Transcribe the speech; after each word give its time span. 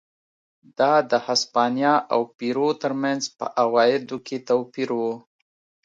دا 0.79 0.93
د 1.11 1.13
هسپانیا 1.25 1.95
او 2.13 2.21
پیرو 2.37 2.69
ترمنځ 2.81 3.23
په 3.37 3.45
عوایدو 3.61 4.17
کې 4.27 4.37
توپیر 4.49 4.89
و. 4.99 5.01